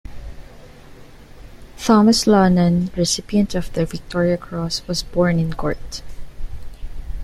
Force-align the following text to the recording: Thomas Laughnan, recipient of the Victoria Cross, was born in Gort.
Thomas 1.77 2.25
Laughnan, 2.25 2.89
recipient 2.97 3.53
of 3.53 3.71
the 3.73 3.85
Victoria 3.85 4.35
Cross, 4.35 4.81
was 4.87 5.03
born 5.03 5.37
in 5.37 5.51
Gort. 5.51 6.01